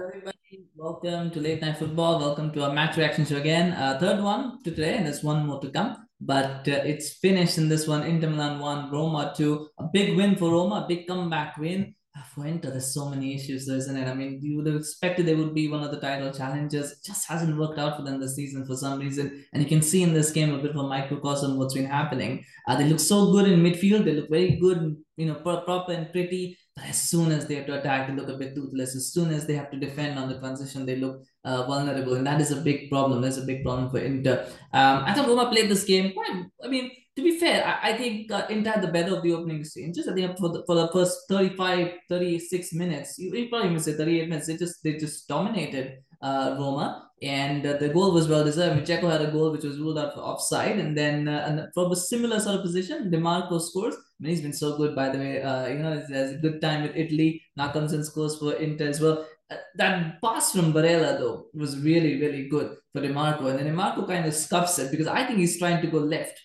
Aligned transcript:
Everybody. 0.00 0.38
Welcome 0.76 1.32
to 1.32 1.40
Late 1.40 1.60
Night 1.60 1.76
Football. 1.76 2.20
Welcome 2.20 2.52
to 2.52 2.62
our 2.62 2.72
match 2.72 2.96
reaction 2.96 3.26
show 3.26 3.36
again. 3.36 3.72
Uh, 3.72 3.98
third 3.98 4.22
one 4.22 4.62
to 4.62 4.70
today, 4.70 4.96
and 4.96 5.04
there's 5.04 5.24
one 5.24 5.44
more 5.44 5.60
to 5.60 5.70
come. 5.70 5.96
But 6.20 6.68
uh, 6.68 6.82
it's 6.86 7.14
finished 7.14 7.58
in 7.58 7.68
this 7.68 7.88
one. 7.88 8.04
Inter 8.04 8.30
Milan 8.30 8.60
1, 8.60 8.92
Roma 8.92 9.34
2. 9.36 9.68
A 9.80 9.84
big 9.92 10.16
win 10.16 10.36
for 10.36 10.52
Roma, 10.52 10.84
a 10.84 10.88
big 10.88 11.08
comeback 11.08 11.56
win 11.56 11.96
for 12.34 12.46
Inter, 12.46 12.70
there's 12.70 12.94
so 12.94 13.08
many 13.08 13.34
issues, 13.34 13.66
there, 13.66 13.76
isn't 13.76 13.96
it? 13.96 14.08
I 14.08 14.14
mean, 14.14 14.40
you 14.42 14.56
would 14.56 14.66
have 14.66 14.76
expected 14.76 15.26
they 15.26 15.34
would 15.34 15.54
be 15.54 15.68
one 15.68 15.82
of 15.82 15.90
the 15.90 16.00
title 16.00 16.32
challengers. 16.32 16.92
It 16.92 16.98
just 17.04 17.28
hasn't 17.28 17.56
worked 17.56 17.78
out 17.78 17.96
for 17.96 18.02
them 18.02 18.20
this 18.20 18.36
season 18.36 18.66
for 18.66 18.76
some 18.76 18.98
reason. 18.98 19.44
And 19.52 19.62
you 19.62 19.68
can 19.68 19.82
see 19.82 20.02
in 20.02 20.14
this 20.14 20.30
game 20.30 20.52
a 20.54 20.58
bit 20.58 20.70
of 20.70 20.76
a 20.76 20.82
microcosm 20.88 21.56
what's 21.56 21.74
been 21.74 21.86
happening. 21.86 22.44
Uh, 22.66 22.76
they 22.76 22.84
look 22.84 23.00
so 23.00 23.32
good 23.32 23.48
in 23.48 23.60
midfield. 23.60 24.04
They 24.04 24.14
look 24.14 24.30
very 24.30 24.56
good, 24.56 24.96
you 25.16 25.26
know, 25.26 25.34
proper 25.34 25.92
and 25.92 26.10
pretty. 26.12 26.58
As 26.86 27.00
soon 27.00 27.32
as 27.32 27.46
they 27.46 27.56
have 27.56 27.66
to 27.66 27.78
attack, 27.78 28.08
they 28.08 28.14
look 28.14 28.28
a 28.28 28.36
bit 28.36 28.54
toothless. 28.54 28.94
As 28.94 29.12
soon 29.12 29.30
as 29.30 29.46
they 29.46 29.54
have 29.54 29.70
to 29.70 29.78
defend 29.78 30.18
on 30.18 30.28
the 30.28 30.38
transition, 30.38 30.86
they 30.86 30.96
look 30.96 31.22
uh, 31.44 31.64
vulnerable. 31.66 32.14
And 32.14 32.26
that 32.26 32.40
is 32.40 32.50
a 32.50 32.60
big 32.60 32.90
problem. 32.90 33.22
That's 33.22 33.38
a 33.38 33.42
big 33.42 33.62
problem 33.64 33.90
for 33.90 33.98
Inter. 33.98 34.46
Um, 34.72 35.04
I 35.04 35.14
thought 35.14 35.28
Roma 35.28 35.50
played 35.50 35.70
this 35.70 35.84
game 35.84 36.12
quite, 36.12 36.44
I 36.62 36.68
mean, 36.68 36.90
to 37.16 37.22
be 37.22 37.38
fair, 37.38 37.64
I, 37.66 37.90
I 37.90 37.96
think 37.96 38.30
uh, 38.30 38.46
Inter 38.48 38.72
had 38.72 38.82
the 38.82 38.88
better 38.88 39.16
of 39.16 39.22
the 39.22 39.32
opening 39.32 39.60
exchanges. 39.60 40.06
I 40.06 40.14
think 40.14 40.38
for 40.38 40.50
the, 40.50 40.62
for 40.66 40.76
the 40.76 40.88
first 40.88 41.28
35, 41.28 41.92
36 42.08 42.72
minutes, 42.74 43.18
you, 43.18 43.34
you 43.34 43.48
probably 43.48 43.70
even 43.70 43.80
say 43.80 43.94
38 43.94 44.28
minutes, 44.28 44.46
they 44.46 44.56
just 44.56 44.82
they 44.84 44.96
just 44.96 45.26
dominated 45.26 45.98
uh, 46.22 46.54
Roma. 46.58 47.10
And 47.20 47.66
uh, 47.66 47.76
the 47.78 47.88
goal 47.88 48.12
was 48.12 48.28
well 48.28 48.44
deserved. 48.44 48.86
Dzeko 48.86 49.10
had 49.10 49.22
a 49.22 49.32
goal 49.32 49.50
which 49.50 49.64
was 49.64 49.80
ruled 49.80 49.98
out 49.98 50.14
for 50.14 50.20
offside. 50.20 50.78
And 50.78 50.96
then 50.96 51.26
uh, 51.26 51.44
and 51.48 51.68
from 51.74 51.90
a 51.90 51.96
similar 51.96 52.38
sort 52.38 52.56
of 52.56 52.62
position, 52.62 53.10
Dimarco 53.10 53.60
scores. 53.60 53.96
He's 54.22 54.40
been 54.40 54.52
so 54.52 54.76
good, 54.76 54.96
by 54.96 55.10
the 55.10 55.18
way. 55.18 55.42
Uh, 55.42 55.68
you 55.68 55.78
know, 55.78 56.02
he 56.06 56.12
has 56.12 56.32
a 56.32 56.38
good 56.38 56.60
time 56.60 56.82
with 56.82 56.96
Italy. 56.96 57.42
Now 57.56 57.70
comes 57.70 57.92
and 57.92 58.04
scores 58.04 58.36
for 58.38 58.54
Inter 58.54 58.88
as 58.88 59.00
well. 59.00 59.26
Uh, 59.50 59.56
that 59.76 60.20
pass 60.20 60.52
from 60.52 60.72
Barella, 60.72 61.18
though, 61.18 61.46
was 61.54 61.78
really, 61.78 62.20
really 62.20 62.48
good 62.48 62.76
for 62.92 63.00
Dimarco. 63.00 63.46
And 63.48 63.58
then 63.58 63.74
Dimarco 63.74 64.06
kind 64.06 64.26
of 64.26 64.34
scuffs 64.34 64.78
it 64.78 64.90
because 64.90 65.06
I 65.06 65.24
think 65.24 65.38
he's 65.38 65.58
trying 65.58 65.80
to 65.82 65.88
go 65.88 65.98
left 65.98 66.38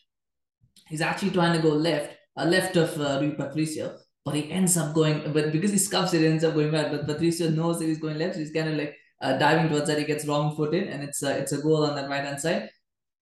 He's 0.88 1.02
actually 1.02 1.32
trying 1.32 1.54
to 1.54 1.62
go 1.62 1.70
left, 1.74 2.16
uh, 2.38 2.46
left 2.46 2.76
of 2.76 3.00
uh, 3.00 3.20
Rui 3.22 3.32
Patricio, 3.36 3.98
but 4.26 4.36
he 4.36 4.52
ends 4.52 4.78
up 4.78 4.94
going, 4.94 5.32
but 5.34 5.52
because 5.52 5.72
he 5.72 5.78
scuffs 5.78 6.14
it, 6.14 6.24
ends 6.24 6.44
up 6.44 6.54
going 6.54 6.72
right. 6.72 6.92
But 6.92 7.08
Patricio 7.08 7.50
knows 7.50 7.80
that 7.80 7.86
he's 7.86 8.00
going 8.00 8.18
left, 8.18 8.36
so 8.36 8.40
he's 8.40 8.52
kind 8.52 8.70
of 8.70 8.78
like 8.78 8.96
uh, 9.22 9.38
diving 9.38 9.70
towards 9.70 9.88
that. 9.88 9.98
He 9.98 10.06
gets 10.06 10.28
wrong 10.28 10.56
footed, 10.56 10.88
and 10.90 11.04
it's 11.04 11.24
a, 11.24 11.38
it's 11.38 11.52
a 11.52 11.62
goal 11.62 11.86
on 11.86 11.96
that 11.96 12.10
right 12.10 12.24
hand 12.24 12.40
side. 12.40 12.70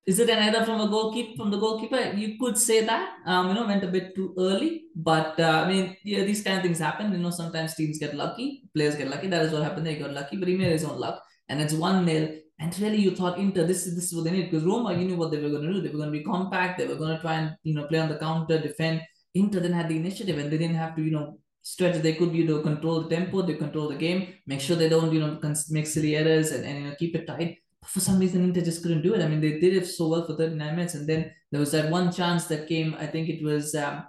Is 0.05 0.19
it 0.19 0.29
an 0.29 0.39
error 0.39 0.65
from 0.65 0.81
a 0.81 0.87
goalkeeper 0.87 1.37
from 1.37 1.51
the 1.51 1.59
goalkeeper? 1.59 1.99
You 2.15 2.37
could 2.39 2.57
say 2.57 2.83
that. 2.85 3.17
Um, 3.25 3.49
you 3.49 3.53
know, 3.53 3.67
went 3.67 3.83
a 3.83 3.87
bit 3.87 4.15
too 4.15 4.33
early, 4.37 4.85
but 4.95 5.39
uh, 5.39 5.63
I 5.63 5.67
mean, 5.67 5.95
yeah, 6.03 6.23
these 6.23 6.43
kind 6.43 6.57
of 6.57 6.63
things 6.63 6.79
happen. 6.79 7.11
You 7.11 7.19
know, 7.19 7.29
sometimes 7.29 7.75
teams 7.75 7.99
get 7.99 8.15
lucky, 8.15 8.63
players 8.73 8.95
get 8.95 9.09
lucky. 9.09 9.27
That 9.27 9.45
is 9.45 9.51
what 9.53 9.61
happened. 9.61 9.85
They 9.85 9.97
got 9.97 10.11
lucky, 10.13 10.37
but 10.37 10.47
he 10.47 10.57
made 10.57 10.71
his 10.71 10.85
own 10.85 10.99
luck, 10.99 11.21
and 11.49 11.61
it's 11.61 11.73
one 11.73 12.05
nil. 12.05 12.29
And 12.59 12.77
really, 12.79 12.97
you 12.97 13.15
thought 13.15 13.37
Inter, 13.37 13.65
this 13.65 13.85
is 13.85 13.95
this 13.95 14.05
is 14.05 14.15
what 14.15 14.23
they 14.25 14.31
need 14.31 14.49
because 14.49 14.65
Roma, 14.65 14.93
you 14.93 15.05
knew 15.05 15.17
what 15.17 15.31
they 15.31 15.41
were 15.41 15.49
going 15.49 15.63
to 15.67 15.73
do. 15.73 15.81
They 15.81 15.89
were 15.89 15.97
going 15.97 16.11
to 16.11 16.17
be 16.17 16.23
compact. 16.23 16.79
They 16.79 16.87
were 16.87 16.95
going 16.95 17.15
to 17.15 17.21
try 17.21 17.35
and 17.35 17.55
you 17.63 17.75
know 17.75 17.85
play 17.85 17.99
on 17.99 18.09
the 18.09 18.17
counter, 18.17 18.59
defend. 18.59 19.01
Inter 19.35 19.59
then 19.59 19.73
had 19.73 19.87
the 19.87 19.97
initiative, 19.97 20.37
and 20.39 20.51
they 20.51 20.57
didn't 20.57 20.75
have 20.83 20.95
to 20.95 21.03
you 21.03 21.11
know 21.11 21.37
stretch. 21.61 22.01
They 22.01 22.13
could 22.13 22.33
you 22.33 22.45
know 22.45 22.59
control 22.61 23.01
the 23.03 23.09
tempo, 23.15 23.43
they 23.43 23.53
control 23.55 23.89
the 23.89 23.95
game, 23.95 24.33
make 24.47 24.61
sure 24.61 24.75
they 24.75 24.89
don't 24.89 25.13
you 25.13 25.19
know 25.19 25.39
make 25.69 25.85
silly 25.87 26.15
errors, 26.15 26.51
and, 26.51 26.65
and 26.65 26.77
you 26.79 26.89
know 26.89 26.95
keep 26.97 27.15
it 27.15 27.27
tight. 27.27 27.57
For 27.85 27.99
some 27.99 28.19
reason, 28.19 28.43
Inter 28.43 28.61
just 28.61 28.83
couldn't 28.83 29.01
do 29.01 29.15
it. 29.15 29.21
I 29.21 29.27
mean, 29.27 29.41
they 29.41 29.59
did 29.59 29.75
it 29.75 29.87
so 29.87 30.07
well 30.07 30.25
for 30.25 30.35
39 30.35 30.75
minutes, 30.75 30.93
and 30.95 31.07
then 31.07 31.31
there 31.51 31.59
was 31.59 31.71
that 31.71 31.89
one 31.89 32.11
chance 32.11 32.45
that 32.45 32.67
came. 32.67 32.95
I 32.99 33.07
think 33.07 33.29
it 33.29 33.43
was. 33.43 33.75
Um, 33.75 34.03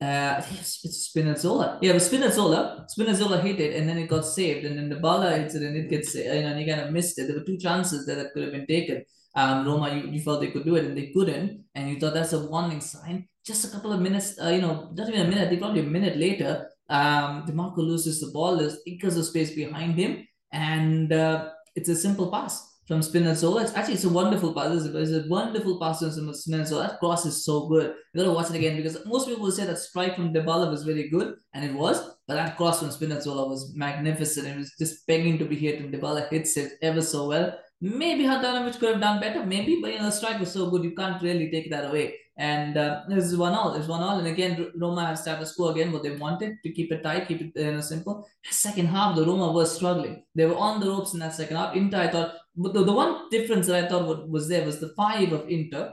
uh, 0.00 0.40
it's, 0.52 1.10
Spinazzola. 1.12 1.78
Yeah, 1.82 1.90
it 1.90 1.94
was 1.94 2.08
Spinazzola. 2.08 2.86
Spinazzola 2.96 3.42
hit 3.42 3.60
it 3.60 3.74
and 3.74 3.88
then 3.88 3.98
it 3.98 4.06
got 4.06 4.24
saved. 4.24 4.64
And 4.64 4.78
then 4.78 4.90
Dybala 4.90 5.38
hits 5.38 5.54
it 5.56 5.62
and 5.62 5.76
it 5.76 5.90
gets, 5.90 6.14
you 6.14 6.24
know, 6.24 6.48
and 6.48 6.58
he 6.58 6.66
kind 6.66 6.80
of 6.80 6.92
missed 6.92 7.18
it. 7.18 7.26
There 7.26 7.36
were 7.36 7.44
two 7.44 7.58
chances 7.58 8.06
that, 8.06 8.14
that 8.14 8.32
could 8.32 8.44
have 8.44 8.52
been 8.52 8.66
taken. 8.66 9.04
Um, 9.34 9.66
Roma, 9.66 9.94
you, 9.94 10.10
you 10.10 10.20
felt 10.20 10.40
they 10.40 10.50
could 10.50 10.64
do 10.64 10.76
it 10.76 10.84
and 10.84 10.96
they 10.96 11.10
couldn't. 11.12 11.64
And 11.74 11.90
you 11.90 11.98
thought 11.98 12.14
that's 12.14 12.32
a 12.32 12.46
warning 12.46 12.80
sign. 12.80 13.28
Just 13.44 13.64
a 13.64 13.68
couple 13.68 13.92
of 13.92 14.00
minutes, 14.00 14.38
uh, 14.40 14.50
you 14.50 14.60
know, 14.60 14.90
not 14.94 15.08
even 15.08 15.26
a 15.26 15.28
minute, 15.28 15.50
they 15.50 15.56
probably 15.56 15.80
a 15.80 15.84
minute 15.84 16.16
later, 16.16 16.68
um, 16.88 17.44
Dimarco 17.46 17.78
loses 17.78 18.20
the 18.20 18.28
ball. 18.28 18.56
There's 18.56 18.78
acres 18.86 19.16
of 19.16 19.24
space 19.24 19.54
behind 19.54 19.94
him. 19.94 20.26
And 20.52 21.12
uh, 21.12 21.50
it's 21.74 21.88
a 21.88 21.96
simple 21.96 22.30
pass 22.30 22.77
from 22.88 23.00
Spinazzola. 23.00 23.62
It's 23.62 23.74
actually 23.74 23.94
it's 23.94 24.04
a 24.04 24.08
wonderful 24.08 24.54
pass. 24.54 24.86
It's 24.86 25.12
a, 25.12 25.28
wonderful 25.28 25.78
pass 25.78 26.00
from 26.00 26.10
Spinazzola. 26.30 26.88
That 26.88 26.98
cross 26.98 27.26
is 27.26 27.44
so 27.44 27.68
good. 27.68 27.94
You 28.14 28.22
gotta 28.24 28.32
watch 28.34 28.48
it 28.48 28.56
again 28.56 28.78
because 28.78 29.04
most 29.04 29.28
people 29.28 29.44
will 29.44 29.52
say 29.52 29.66
that 29.66 29.78
strike 29.78 30.16
from 30.16 30.32
Dybala 30.32 30.70
was 30.70 30.84
very 30.84 31.10
good, 31.10 31.34
and 31.52 31.64
it 31.64 31.74
was. 31.74 32.16
But 32.26 32.34
that 32.36 32.56
cross 32.56 32.80
from 32.80 32.88
Spinazzola 32.88 33.46
was 33.46 33.74
magnificent. 33.76 34.48
It 34.48 34.56
was 34.56 34.72
just 34.78 35.06
begging 35.06 35.38
to 35.38 35.44
be 35.44 35.56
hit, 35.56 35.80
and 35.80 35.92
Dybala 35.92 36.28
hits 36.30 36.56
it 36.56 36.72
ever 36.82 37.02
so 37.02 37.28
well. 37.28 37.58
Maybe 37.80 38.24
Handanovic 38.24 38.78
could 38.80 38.90
have 38.90 39.00
done 39.00 39.20
better, 39.20 39.46
maybe, 39.46 39.80
but 39.80 39.92
you 39.92 39.98
know 39.98 40.06
the 40.06 40.10
strike 40.10 40.40
was 40.40 40.52
so 40.52 40.68
good 40.68 40.82
you 40.82 40.96
can't 40.96 41.22
really 41.22 41.50
take 41.50 41.70
that 41.70 41.88
away. 41.88 42.16
And 42.38 42.76
uh, 42.76 43.02
this 43.08 43.24
is 43.24 43.36
one 43.36 43.52
all. 43.52 43.74
It's 43.74 43.88
one 43.88 44.00
all. 44.00 44.18
And 44.18 44.28
again, 44.28 44.70
Roma 44.76 45.06
have 45.06 45.24
to 45.24 45.46
score 45.46 45.72
again 45.72 45.90
what 45.90 46.04
they 46.04 46.14
wanted 46.14 46.58
to 46.62 46.72
keep 46.72 46.92
it 46.92 47.02
tight, 47.02 47.26
keep 47.26 47.40
it 47.40 47.52
you 47.56 47.72
know, 47.72 47.80
simple. 47.80 48.28
Second 48.48 48.86
half, 48.86 49.16
the 49.16 49.24
Roma 49.24 49.50
was 49.50 49.74
struggling. 49.74 50.22
They 50.36 50.46
were 50.46 50.56
on 50.56 50.78
the 50.78 50.88
ropes 50.88 51.14
in 51.14 51.20
that 51.20 51.34
second 51.34 51.56
half. 51.56 51.74
Inter, 51.74 51.98
I 51.98 52.08
thought, 52.08 52.34
but 52.56 52.74
the, 52.74 52.84
the 52.84 52.92
one 52.92 53.28
difference 53.30 53.66
that 53.66 53.84
I 53.84 53.88
thought 53.88 54.28
was 54.28 54.48
there 54.48 54.64
was 54.64 54.78
the 54.78 54.90
five 54.90 55.32
of 55.32 55.48
Inter 55.48 55.92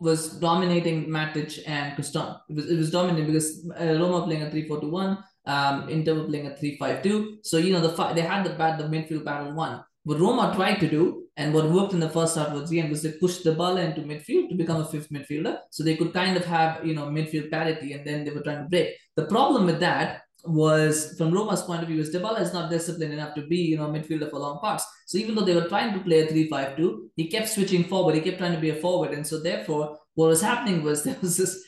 was 0.00 0.30
dominating 0.40 1.06
Matic 1.06 1.60
and 1.66 1.96
Cristante. 1.96 2.40
It 2.50 2.56
was, 2.56 2.70
it 2.70 2.76
was 2.76 2.90
dominating 2.90 3.26
because 3.32 3.64
uh, 3.80 3.96
Roma 4.00 4.24
playing 4.24 4.42
a 4.42 4.50
3 4.50 4.66
4 4.66 4.80
2 4.80 4.88
1, 4.88 5.18
um, 5.46 5.88
Inter 5.88 6.14
were 6.16 6.24
playing 6.24 6.48
a 6.48 6.56
3 6.56 6.76
5 6.78 7.02
2. 7.02 7.38
So, 7.42 7.58
you 7.58 7.72
know, 7.72 7.80
the 7.80 8.12
they 8.12 8.22
had 8.22 8.44
the, 8.44 8.50
bad, 8.50 8.78
the 8.78 8.84
midfield 8.84 9.24
battle 9.24 9.52
one. 9.52 9.84
What 10.04 10.20
Roma 10.20 10.52
tried 10.54 10.80
to 10.80 10.88
do 10.88 11.24
and 11.36 11.52
what 11.52 11.68
worked 11.70 11.92
in 11.92 12.00
the 12.00 12.08
first 12.08 12.36
half 12.36 12.52
was 12.52 12.70
again 12.70 12.90
was 12.90 13.02
they 13.02 13.12
pushed 13.12 13.44
Dybala 13.44 13.84
into 13.84 14.02
midfield 14.02 14.50
to 14.50 14.54
become 14.54 14.80
a 14.80 14.84
fifth 14.84 15.10
midfielder. 15.10 15.58
So 15.70 15.82
they 15.82 15.96
could 15.96 16.12
kind 16.12 16.36
of 16.36 16.44
have, 16.44 16.86
you 16.86 16.94
know, 16.94 17.06
midfield 17.06 17.50
parity 17.50 17.92
and 17.92 18.06
then 18.06 18.24
they 18.24 18.30
were 18.30 18.42
trying 18.42 18.62
to 18.62 18.68
break. 18.68 18.94
The 19.16 19.24
problem 19.24 19.66
with 19.66 19.80
that 19.80 20.22
was 20.44 21.14
from 21.16 21.32
Roma's 21.32 21.62
point 21.62 21.82
of 21.82 21.88
view 21.88 22.00
is 22.00 22.14
Dybala 22.14 22.40
is 22.42 22.52
not 22.52 22.70
disciplined 22.70 23.14
enough 23.14 23.34
to 23.34 23.46
be, 23.46 23.56
you 23.56 23.78
know, 23.78 23.88
midfielder 23.88 24.30
for 24.30 24.38
long 24.38 24.58
parts. 24.60 24.84
So 25.06 25.18
even 25.18 25.34
though 25.34 25.44
they 25.44 25.54
were 25.54 25.68
trying 25.68 25.94
to 25.94 26.00
play 26.00 26.20
a 26.20 26.26
3-5-2, 26.26 27.08
he 27.16 27.28
kept 27.28 27.48
switching 27.48 27.84
forward. 27.84 28.14
He 28.14 28.20
kept 28.20 28.38
trying 28.38 28.54
to 28.54 28.60
be 28.60 28.70
a 28.70 28.74
forward. 28.74 29.12
And 29.12 29.26
so 29.26 29.40
therefore, 29.40 29.98
what 30.14 30.28
was 30.28 30.42
happening 30.42 30.82
was 30.82 31.02
there 31.04 31.16
was 31.20 31.36
this 31.36 31.64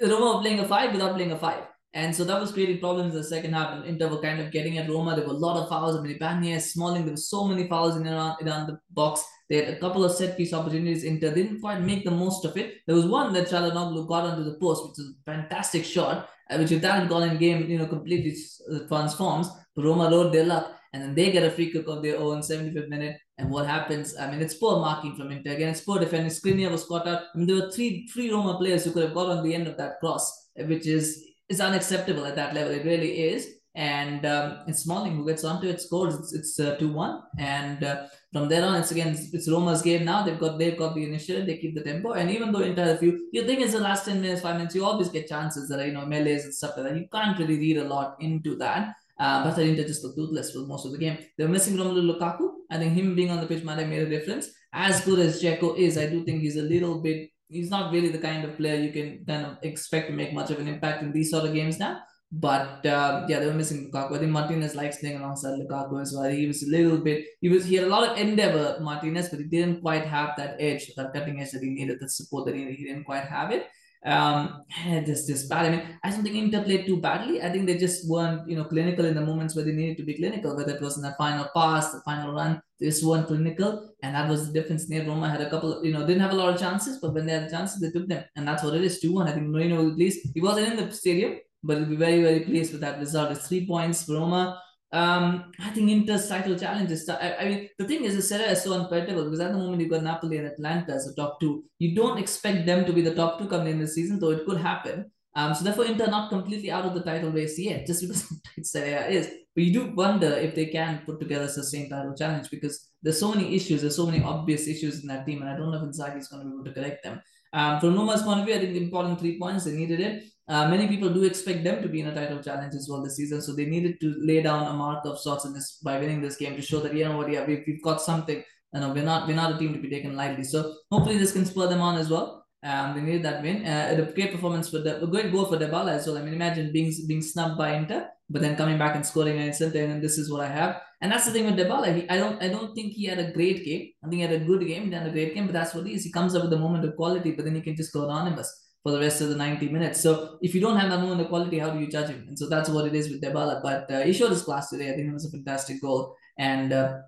Roma 0.00 0.40
playing 0.40 0.60
a 0.60 0.68
five 0.68 0.92
without 0.92 1.14
playing 1.14 1.32
a 1.32 1.38
five. 1.38 1.64
And 1.96 2.14
so 2.14 2.24
that 2.24 2.38
was 2.38 2.52
creating 2.52 2.78
problems 2.78 3.14
in 3.14 3.22
the 3.22 3.26
second 3.26 3.54
half. 3.54 3.72
And 3.72 3.86
Inter 3.86 4.08
were 4.08 4.20
kind 4.20 4.38
of 4.38 4.52
getting 4.52 4.76
at 4.76 4.86
Roma. 4.86 5.16
There 5.16 5.26
were 5.26 5.32
a 5.32 5.44
lot 5.46 5.56
of 5.56 5.70
fouls. 5.70 5.96
I 5.96 6.02
mean, 6.02 6.16
Ibanez, 6.16 6.72
Smalling, 6.74 7.06
there 7.06 7.14
were 7.14 7.28
so 7.34 7.44
many 7.44 7.66
fouls 7.66 7.96
in 7.96 8.06
around, 8.06 8.36
around 8.46 8.66
the 8.66 8.78
box. 8.90 9.24
They 9.48 9.64
had 9.64 9.74
a 9.74 9.80
couple 9.80 10.04
of 10.04 10.12
set 10.12 10.36
piece 10.36 10.52
opportunities. 10.52 11.04
Inter 11.04 11.32
didn't 11.32 11.62
quite 11.62 11.80
make 11.80 12.04
the 12.04 12.10
most 12.10 12.44
of 12.44 12.54
it. 12.58 12.74
There 12.86 12.94
was 12.94 13.06
one 13.06 13.32
that 13.32 13.48
Calhanoglu 13.48 14.06
got 14.06 14.26
onto 14.26 14.44
the 14.44 14.58
post, 14.58 14.86
which 14.86 14.98
is 14.98 15.14
a 15.16 15.32
fantastic 15.32 15.86
shot, 15.86 16.28
uh, 16.50 16.58
which 16.58 16.70
if 16.70 16.82
that 16.82 17.00
had 17.00 17.08
gone 17.08 17.30
in 17.30 17.38
game, 17.38 17.66
you 17.66 17.78
know, 17.78 17.86
completely 17.86 18.36
uh, 18.70 18.80
transforms. 18.88 19.48
But 19.74 19.86
Roma 19.86 20.10
rode 20.10 20.34
their 20.34 20.44
luck. 20.44 20.74
And 20.92 21.02
then 21.02 21.14
they 21.14 21.32
get 21.32 21.44
a 21.44 21.50
free 21.50 21.72
kick 21.72 21.86
of 21.88 22.02
their 22.02 22.18
own, 22.18 22.40
75th 22.40 22.90
minute. 22.90 23.16
And 23.38 23.50
what 23.50 23.66
happens? 23.66 24.14
I 24.18 24.30
mean, 24.30 24.42
it's 24.42 24.54
poor 24.54 24.80
marking 24.80 25.16
from 25.16 25.30
Inter. 25.30 25.52
Again, 25.52 25.70
it's 25.70 25.80
poor 25.80 25.98
defending. 25.98 26.30
Skriniar 26.30 26.70
was 26.70 26.84
caught 26.84 27.08
out. 27.08 27.22
I 27.34 27.38
mean, 27.38 27.46
there 27.46 27.56
were 27.56 27.70
three, 27.70 28.06
three 28.12 28.30
Roma 28.30 28.58
players 28.58 28.84
who 28.84 28.92
could 28.92 29.04
have 29.04 29.14
got 29.14 29.30
on 29.30 29.42
the 29.42 29.54
end 29.54 29.66
of 29.66 29.78
that 29.78 29.98
cross, 29.98 30.50
which 30.56 30.86
is 30.86 31.22
is 31.48 31.60
unacceptable 31.60 32.24
at 32.24 32.36
that 32.36 32.54
level. 32.54 32.72
It 32.72 32.84
really 32.84 33.20
is. 33.20 33.48
And 33.74 34.24
um, 34.24 34.60
it's 34.66 34.84
Smalling 34.84 35.16
who 35.16 35.26
gets 35.26 35.44
onto 35.44 35.68
it, 35.68 35.82
scores. 35.82 36.14
It's 36.14 36.32
it's 36.32 36.58
uh, 36.58 36.76
two 36.76 36.90
one, 36.90 37.20
and 37.38 37.84
uh, 37.84 38.06
from 38.32 38.48
there 38.48 38.64
on, 38.64 38.76
it's 38.76 38.90
again 38.90 39.08
it's, 39.08 39.34
it's, 39.34 39.50
Roma's 39.50 39.82
game 39.82 40.06
now. 40.06 40.22
They've 40.22 40.40
got 40.40 40.58
they've 40.58 40.78
got 40.78 40.94
the 40.94 41.04
initiative. 41.04 41.44
They 41.44 41.58
keep 41.58 41.74
the 41.74 41.82
tempo, 41.82 42.12
and 42.12 42.30
even 42.30 42.52
though 42.52 42.60
Inter 42.60 42.94
a 42.94 42.96
few, 42.96 43.28
you 43.32 43.44
think 43.44 43.60
it's 43.60 43.74
the 43.74 43.80
last 43.80 44.06
ten 44.06 44.22
minutes, 44.22 44.40
five 44.40 44.56
minutes, 44.56 44.74
you 44.74 44.82
always 44.82 45.10
get 45.10 45.28
chances 45.28 45.68
that 45.68 45.78
are 45.78 45.86
you 45.86 45.92
know 45.92 46.06
melees 46.06 46.44
and 46.44 46.54
stuff 46.54 46.72
like 46.78 46.86
that. 46.86 46.96
You 46.96 47.06
can't 47.12 47.38
really 47.38 47.58
read 47.58 47.76
a 47.76 47.84
lot 47.84 48.16
into 48.18 48.56
that. 48.56 48.94
Uh, 49.18 49.44
but 49.44 49.58
Inter 49.58 49.84
just 49.84 50.02
looked 50.02 50.16
toothless 50.16 50.52
for 50.52 50.60
most 50.60 50.86
of 50.86 50.92
the 50.92 50.98
game. 50.98 51.18
They're 51.36 51.46
missing 51.46 51.76
Romelu 51.76 52.18
Lukaku. 52.18 52.48
I 52.70 52.78
think 52.78 52.94
him 52.94 53.14
being 53.14 53.30
on 53.30 53.40
the 53.40 53.46
pitch 53.46 53.62
might 53.62 53.78
have 53.78 53.88
made 53.88 54.02
a 54.02 54.08
difference. 54.08 54.48
As 54.72 55.02
good 55.02 55.18
as 55.18 55.42
Dzeko 55.42 55.76
is, 55.76 55.96
I 55.98 56.06
do 56.06 56.24
think 56.24 56.40
he's 56.40 56.56
a 56.56 56.62
little 56.62 57.00
bit 57.00 57.30
he's 57.48 57.70
not 57.70 57.92
really 57.92 58.08
the 58.08 58.18
kind 58.18 58.44
of 58.44 58.56
player 58.56 58.80
you 58.80 58.92
can 58.92 59.24
kind 59.26 59.46
of 59.46 59.58
expect 59.62 60.08
to 60.08 60.14
make 60.14 60.32
much 60.32 60.50
of 60.50 60.58
an 60.58 60.68
impact 60.68 61.02
in 61.02 61.12
these 61.12 61.30
sort 61.30 61.44
of 61.44 61.54
games 61.54 61.78
now. 61.78 62.00
But 62.32 62.84
uh, 62.84 63.24
yeah, 63.28 63.38
they 63.38 63.46
were 63.46 63.54
missing 63.54 63.88
Lukaku. 63.88 64.16
I 64.16 64.18
think 64.18 64.32
Martinez 64.32 64.74
likes 64.74 64.98
playing 64.98 65.18
alongside 65.18 65.60
Lukaku 65.60 66.02
as 66.02 66.12
well. 66.12 66.28
He 66.28 66.46
was 66.46 66.62
a 66.64 66.70
little 66.70 66.98
bit, 66.98 67.24
he 67.40 67.48
was 67.48 67.64
he 67.64 67.76
had 67.76 67.84
a 67.84 67.88
lot 67.88 68.08
of 68.08 68.18
endeavor, 68.18 68.78
Martinez, 68.80 69.28
but 69.28 69.38
he 69.38 69.44
didn't 69.46 69.80
quite 69.80 70.04
have 70.04 70.30
that 70.36 70.56
edge, 70.58 70.90
that 70.96 71.12
cutting 71.12 71.40
edge 71.40 71.52
that 71.52 71.62
he 71.62 71.70
needed, 71.70 71.98
that 72.00 72.10
support 72.10 72.46
that 72.46 72.56
he 72.56 72.64
needed. 72.64 72.78
He 72.78 72.84
didn't 72.86 73.04
quite 73.04 73.24
have 73.24 73.52
it. 73.52 73.68
Um, 74.04 74.62
just 75.04 75.26
this 75.26 75.46
bad. 75.48 75.66
I 75.66 75.70
mean, 75.70 75.98
I 76.04 76.10
don't 76.10 76.22
think 76.22 76.36
Inter 76.36 76.62
played 76.62 76.86
too 76.86 77.00
badly. 77.00 77.42
I 77.42 77.50
think 77.50 77.66
they 77.66 77.76
just 77.76 78.08
weren't, 78.08 78.48
you 78.48 78.56
know, 78.56 78.64
clinical 78.64 79.04
in 79.04 79.14
the 79.14 79.20
moments 79.20 79.56
where 79.56 79.64
they 79.64 79.72
needed 79.72 79.96
to 79.96 80.04
be 80.04 80.14
clinical, 80.14 80.56
whether 80.56 80.74
it 80.74 80.80
was 80.80 80.96
in 80.96 81.02
the 81.02 81.14
final 81.18 81.48
pass, 81.54 81.92
the 81.92 82.00
final 82.04 82.32
run, 82.32 82.62
they 82.78 82.86
just 82.86 83.04
weren't 83.04 83.26
clinical. 83.26 83.94
And 84.02 84.14
that 84.14 84.28
was 84.28 84.46
the 84.46 84.52
difference. 84.52 84.88
Near 84.88 85.06
Roma 85.06 85.28
had 85.28 85.40
a 85.40 85.50
couple, 85.50 85.84
you 85.84 85.92
know, 85.92 86.06
didn't 86.06 86.22
have 86.22 86.32
a 86.32 86.36
lot 86.36 86.54
of 86.54 86.60
chances, 86.60 86.98
but 86.98 87.14
when 87.14 87.26
they 87.26 87.32
had 87.32 87.50
chances, 87.50 87.80
they 87.80 87.90
took 87.90 88.06
them. 88.06 88.24
And 88.36 88.46
that's 88.46 88.62
what 88.62 88.74
it 88.74 88.84
is, 88.84 89.02
2-1. 89.02 89.28
I 89.28 89.32
think 89.32 89.48
Mourinho 89.48 89.78
will 89.78 89.90
at 89.90 89.98
least, 89.98 90.28
he 90.34 90.40
wasn't 90.40 90.68
in 90.68 90.76
the 90.76 90.92
stadium, 90.92 91.38
but 91.64 91.78
he'll 91.78 91.86
be 91.86 91.96
very, 91.96 92.22
very 92.22 92.40
pleased 92.40 92.72
with 92.72 92.82
that 92.82 93.00
result. 93.00 93.32
It's 93.32 93.48
three 93.48 93.66
points 93.66 94.04
for 94.04 94.14
Roma. 94.14 94.60
Um, 94.92 95.52
I 95.58 95.70
think 95.70 95.90
Inter's 95.90 96.28
title 96.28 96.56
challenge 96.56 96.90
is. 96.90 97.08
I, 97.08 97.36
I 97.40 97.44
mean, 97.48 97.68
the 97.78 97.86
thing 97.86 98.04
is, 98.04 98.14
the 98.14 98.22
Serie 98.22 98.44
is 98.44 98.62
so 98.62 98.72
unpredictable 98.72 99.24
because 99.24 99.40
at 99.40 99.52
the 99.52 99.58
moment 99.58 99.80
you've 99.80 99.90
got 99.90 100.02
Napoli 100.02 100.38
and 100.38 100.46
Atalanta 100.46 100.92
as 100.94 101.06
the 101.06 101.14
top 101.20 101.40
two. 101.40 101.64
You 101.78 101.94
don't 101.94 102.18
expect 102.18 102.66
them 102.66 102.84
to 102.86 102.92
be 102.92 103.02
the 103.02 103.14
top 103.14 103.38
two 103.38 103.48
coming 103.48 103.72
in 103.72 103.80
the 103.80 103.88
season, 103.88 104.20
though 104.20 104.30
it 104.30 104.46
could 104.46 104.58
happen. 104.58 105.10
Um, 105.34 105.54
so 105.54 105.64
therefore, 105.64 105.84
Inter 105.84 106.06
not 106.06 106.30
completely 106.30 106.70
out 106.70 106.86
of 106.86 106.94
the 106.94 107.02
title 107.02 107.30
race 107.30 107.58
yet, 107.58 107.86
just 107.86 108.00
because 108.00 108.32
Serie 108.62 108.92
A 108.92 109.06
is. 109.08 109.30
But 109.54 109.64
you 109.64 109.72
do 109.72 109.94
wonder 109.94 110.28
if 110.28 110.54
they 110.54 110.66
can 110.66 111.02
put 111.04 111.20
together 111.20 111.44
a 111.44 111.48
sustained 111.48 111.90
title 111.90 112.14
challenge 112.14 112.48
because 112.50 112.88
there's 113.02 113.18
so 113.18 113.32
many 113.32 113.54
issues, 113.54 113.82
there's 113.82 113.96
so 113.96 114.06
many 114.06 114.22
obvious 114.22 114.66
issues 114.66 115.02
in 115.02 115.08
that 115.08 115.26
team, 115.26 115.42
and 115.42 115.50
I 115.50 115.56
don't 115.56 115.70
know 115.70 115.78
if 115.78 115.82
Inzaghi 115.82 116.18
is 116.18 116.28
going 116.28 116.42
to 116.42 116.48
be 116.48 116.54
able 116.54 116.64
to 116.64 116.72
correct 116.72 117.04
them. 117.04 117.20
Um, 117.52 117.80
from 117.80 117.94
Roma's 117.94 118.22
point 118.22 118.40
of 118.40 118.46
view, 118.46 118.54
I 118.54 118.58
think 118.58 118.72
the 118.72 118.82
important 118.82 119.18
three 119.18 119.38
points 119.38 119.64
they 119.64 119.72
needed 119.72 120.00
it. 120.00 120.24
Uh, 120.48 120.68
many 120.68 120.86
people 120.86 121.08
do 121.12 121.24
expect 121.24 121.64
them 121.64 121.82
to 121.82 121.88
be 121.88 122.00
in 122.00 122.06
a 122.06 122.14
title 122.14 122.40
challenge 122.40 122.72
as 122.74 122.88
well 122.88 123.02
this 123.02 123.16
season, 123.16 123.42
so 123.42 123.52
they 123.52 123.64
needed 123.66 124.00
to 124.00 124.14
lay 124.18 124.40
down 124.40 124.66
a 124.68 124.72
mark 124.72 125.04
of 125.04 125.18
sorts 125.18 125.44
in 125.44 125.52
this 125.52 125.78
by 125.82 125.98
winning 125.98 126.20
this 126.20 126.36
game 126.36 126.54
to 126.54 126.62
show 126.62 126.78
that 126.80 126.94
you 126.94 127.04
know 127.04 127.16
what, 127.16 127.30
yeah, 127.30 127.44
we've, 127.44 127.64
we've 127.66 127.82
got 127.82 128.00
something. 128.00 128.42
You 128.72 128.80
know, 128.80 128.92
we're 128.92 129.04
not 129.04 129.26
we're 129.26 129.34
not 129.34 129.54
a 129.54 129.58
team 129.58 129.72
to 129.72 129.80
be 129.80 129.90
taken 129.90 130.14
lightly. 130.14 130.44
So 130.44 130.74
hopefully 130.90 131.18
this 131.18 131.32
can 131.32 131.46
spur 131.46 131.66
them 131.66 131.80
on 131.80 131.96
as 131.96 132.10
well. 132.10 132.46
Um, 132.62 132.94
they 132.94 133.00
needed 133.00 133.24
that 133.24 133.42
win. 133.42 133.66
Uh, 133.66 134.06
a 134.08 134.12
great 134.12 134.32
performance 134.32 134.68
for 134.68 134.78
the 134.78 135.02
a 135.02 135.06
great 135.06 135.32
goal 135.32 135.46
for 135.46 135.56
Dybala 135.56 135.92
as 135.92 136.06
well. 136.06 136.18
I 136.18 136.22
mean, 136.22 136.34
imagine 136.34 136.72
being 136.72 136.92
being 137.08 137.22
snubbed 137.22 137.58
by 137.58 137.72
Inter, 137.74 138.08
but 138.30 138.40
then 138.42 138.56
coming 138.56 138.78
back 138.78 138.94
and 138.94 139.04
scoring 139.04 139.36
an 139.38 139.48
instant, 139.48 139.74
and 139.74 140.02
this 140.02 140.16
is 140.16 140.30
what 140.30 140.42
I 140.42 140.48
have. 140.48 140.80
And 141.00 141.10
that's 141.10 141.26
the 141.26 141.32
thing 141.32 141.46
with 141.46 141.56
Dybala. 141.56 141.94
He, 141.94 142.08
I 142.08 142.18
don't 142.18 142.40
I 142.40 142.48
don't 142.48 142.72
think 142.74 142.92
he 142.92 143.06
had 143.06 143.18
a 143.18 143.32
great 143.32 143.64
game. 143.64 143.90
I 144.04 144.08
think 144.08 144.20
he 144.20 144.26
had 144.28 144.40
a 144.40 144.44
good 144.44 144.64
game, 144.66 144.86
he 144.86 144.92
had 144.92 145.06
a 145.06 145.10
great 145.10 145.34
game, 145.34 145.46
but 145.46 145.54
that's 145.54 145.74
what 145.74 145.86
he 145.86 145.94
is. 145.94 146.04
He 146.04 146.12
comes 146.12 146.36
up 146.36 146.44
with 146.44 146.52
a 146.52 146.58
moment 146.58 146.84
of 146.84 146.94
quality, 146.94 147.32
but 147.32 147.44
then 147.44 147.56
he 147.56 147.62
can 147.62 147.74
just 147.74 147.92
go 147.92 148.04
anonymous 148.04 148.65
for 148.86 148.92
the 148.92 149.00
rest 149.00 149.20
of 149.20 149.28
the 149.28 149.34
90 149.34 149.68
minutes. 149.70 150.00
So 150.00 150.38
if 150.40 150.54
you 150.54 150.60
don't 150.60 150.76
have 150.76 150.90
that 150.90 151.00
moment 151.00 151.20
of 151.20 151.26
quality, 151.26 151.58
how 151.58 151.70
do 151.70 151.80
you 151.80 151.88
judge 151.88 152.08
him? 152.08 152.24
And 152.28 152.38
so 152.38 152.48
that's 152.48 152.68
what 152.68 152.86
it 152.86 152.94
is 152.94 153.08
with 153.08 153.20
Dybala. 153.20 153.60
But 153.60 153.90
uh, 153.90 154.02
he 154.02 154.12
showed 154.12 154.30
his 154.30 154.42
class 154.42 154.70
today. 154.70 154.88
I 154.88 154.94
think 154.94 155.08
it 155.08 155.12
was 155.12 155.24
a 155.24 155.30
fantastic 155.30 155.82
goal. 155.82 156.14
And 156.38 156.72
uh, 156.72 156.98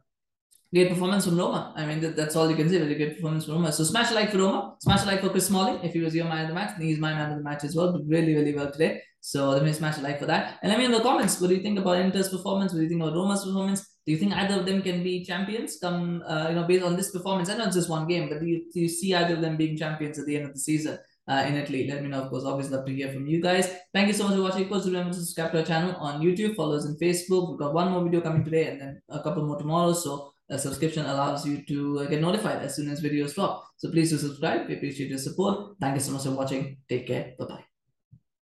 great 0.74 0.88
performance 0.88 1.24
from 1.24 1.38
Roma. 1.38 1.72
I 1.76 1.86
mean, 1.86 2.00
that, 2.00 2.16
that's 2.16 2.34
all 2.34 2.50
you 2.50 2.56
can 2.56 2.68
say. 2.68 2.80
Really 2.80 2.96
great 2.96 3.14
performance 3.14 3.44
from 3.44 3.54
Roma. 3.54 3.70
So 3.70 3.84
smash 3.84 4.10
a 4.10 4.14
like 4.14 4.32
for 4.32 4.38
Roma. 4.38 4.74
Smash 4.80 5.04
a 5.04 5.06
like 5.06 5.20
for 5.20 5.28
Chris 5.28 5.46
Smalling. 5.46 5.78
If 5.84 5.92
he 5.92 6.00
was 6.00 6.16
your 6.16 6.24
man 6.24 6.42
of 6.42 6.48
the 6.48 6.54
match, 6.54 6.72
he's 6.80 6.98
my 6.98 7.14
man 7.14 7.30
of 7.30 7.38
the 7.38 7.44
match 7.44 7.62
as 7.62 7.76
well. 7.76 7.92
But 7.92 8.02
really, 8.08 8.34
really 8.34 8.56
well 8.56 8.72
today. 8.72 9.00
So 9.20 9.50
let 9.50 9.62
me 9.62 9.72
smash 9.72 9.98
a 9.98 10.00
like 10.00 10.18
for 10.18 10.26
that. 10.26 10.58
And 10.62 10.70
let 10.70 10.80
me 10.80 10.84
in 10.84 10.90
the 10.90 10.98
comments, 10.98 11.40
what 11.40 11.46
do 11.46 11.54
you 11.54 11.62
think 11.62 11.78
about 11.78 11.98
Inter's 11.98 12.28
performance? 12.28 12.72
What 12.72 12.78
do 12.78 12.82
you 12.82 12.88
think 12.88 13.02
about 13.02 13.14
Roma's 13.14 13.44
performance? 13.44 13.86
Do 14.04 14.10
you 14.10 14.18
think 14.18 14.32
either 14.32 14.58
of 14.58 14.66
them 14.66 14.82
can 14.82 15.04
be 15.04 15.24
champions 15.24 15.78
come, 15.80 16.24
uh, 16.26 16.46
you 16.48 16.56
know, 16.56 16.64
based 16.64 16.84
on 16.84 16.96
this 16.96 17.12
performance? 17.12 17.50
I 17.50 17.56
know 17.56 17.66
it's 17.66 17.76
just 17.76 17.88
one 17.88 18.08
game, 18.08 18.28
but 18.28 18.40
do 18.40 18.46
you, 18.46 18.64
do 18.74 18.80
you 18.80 18.88
see 18.88 19.14
either 19.14 19.34
of 19.34 19.42
them 19.42 19.56
being 19.56 19.76
champions 19.76 20.18
at 20.18 20.26
the 20.26 20.34
end 20.34 20.46
of 20.46 20.54
the 20.54 20.58
season? 20.58 20.98
Uh, 21.28 21.44
in 21.46 21.54
Italy. 21.54 21.86
Let 21.88 22.02
me 22.02 22.08
know, 22.08 22.22
of 22.22 22.30
course. 22.30 22.44
Always 22.44 22.70
love 22.70 22.86
to 22.86 22.94
hear 22.94 23.12
from 23.12 23.26
you 23.26 23.40
guys. 23.40 23.72
Thank 23.92 24.08
you 24.08 24.14
so 24.14 24.24
much 24.24 24.34
for 24.34 24.42
watching. 24.42 24.62
Of 24.62 24.68
course, 24.70 24.86
remember 24.86 25.12
to 25.12 25.18
subscribe 25.18 25.52
to 25.52 25.58
our 25.58 25.64
channel 25.64 25.94
on 25.96 26.20
YouTube, 26.20 26.56
follow 26.56 26.76
us 26.76 26.86
on 26.86 26.96
Facebook. 27.00 27.50
We've 27.50 27.58
got 27.58 27.74
one 27.74 27.90
more 27.92 28.02
video 28.02 28.20
coming 28.20 28.44
today 28.44 28.68
and 28.68 28.80
then 28.80 29.02
a 29.08 29.22
couple 29.22 29.44
more 29.46 29.58
tomorrow. 29.58 29.92
So 29.92 30.32
a 30.50 30.58
subscription 30.58 31.04
allows 31.04 31.46
you 31.46 31.62
to 31.66 32.00
uh, 32.00 32.04
get 32.06 32.20
notified 32.20 32.62
as 32.62 32.76
soon 32.76 32.88
as 32.88 33.02
videos 33.02 33.34
drop. 33.34 33.64
So 33.76 33.90
please 33.90 34.10
do 34.10 34.18
subscribe. 34.18 34.66
We 34.68 34.76
appreciate 34.76 35.10
your 35.10 35.18
support. 35.18 35.76
Thank 35.80 35.96
you 35.96 36.00
so 36.00 36.12
much 36.12 36.24
for 36.24 36.30
watching. 36.30 36.78
Take 36.88 37.06
care. 37.06 37.34
Bye-bye. 37.38 37.67